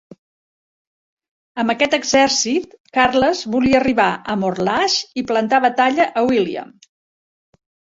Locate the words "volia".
3.57-3.79